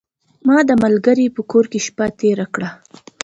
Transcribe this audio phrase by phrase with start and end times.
[0.47, 2.69] ما د ملګري په کور کې شپه تیره کړه.